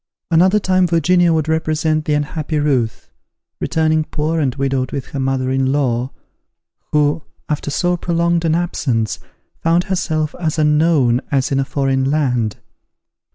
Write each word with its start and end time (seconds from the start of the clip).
Another 0.31 0.57
time 0.59 0.87
Virginia 0.87 1.31
would 1.31 1.47
represent 1.47 2.05
the 2.05 2.15
unhappy 2.15 2.57
Ruth, 2.57 3.11
returning 3.59 4.03
poor 4.05 4.39
and 4.39 4.55
widowed 4.55 4.91
with 4.91 5.09
her 5.09 5.19
mother 5.19 5.51
in 5.51 5.71
law, 5.71 6.09
who, 6.91 7.21
after 7.47 7.69
so 7.69 7.97
prolonged 7.97 8.43
an 8.43 8.55
absence, 8.55 9.19
found 9.61 9.83
herself 9.83 10.33
as 10.39 10.57
unknown 10.57 11.21
as 11.29 11.51
in 11.51 11.59
a 11.59 11.65
foreign 11.65 12.05
land. 12.09 12.57